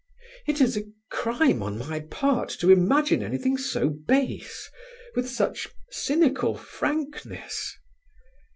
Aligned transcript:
"It 0.47 0.59
is 0.61 0.75
a 0.75 0.85
crime 1.11 1.61
on 1.61 1.77
my 1.77 1.99
part 1.99 2.49
to 2.59 2.71
imagine 2.71 3.21
anything 3.21 3.55
so 3.55 3.89
base, 3.91 4.67
with 5.15 5.29
such 5.29 5.67
cynical 5.91 6.57
frankness." 6.57 7.77